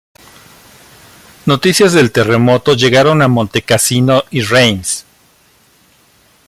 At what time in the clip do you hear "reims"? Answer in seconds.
4.41-5.05